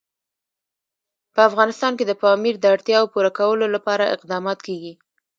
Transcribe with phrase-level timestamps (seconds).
[1.33, 4.93] په افغانستان کې د پامیر د اړتیاوو پوره کولو لپاره اقدامات کېږي.